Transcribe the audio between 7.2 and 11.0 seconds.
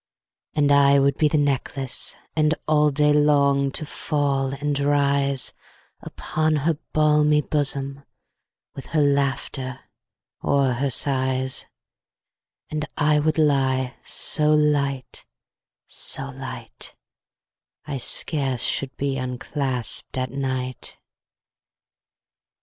bosom, 15 With her laughter or her